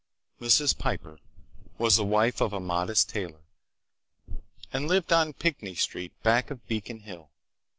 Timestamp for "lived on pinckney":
4.87-5.75